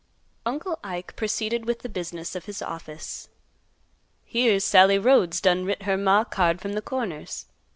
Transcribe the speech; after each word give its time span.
Uncle 0.47 0.79
Ike 0.83 1.15
proceeded 1.15 1.65
with 1.65 1.81
the 1.83 1.87
business 1.87 2.33
of 2.35 2.45
his 2.45 2.59
office. 2.63 3.29
"Here's 4.25 4.63
Sallie 4.63 4.97
Rhodes 4.97 5.39
done 5.39 5.63
writ 5.63 5.83
her 5.83 5.95
maw 5.95 6.21
a 6.21 6.25
card 6.25 6.59
from 6.59 6.73
th' 6.75 6.83
Corners. 6.83 7.45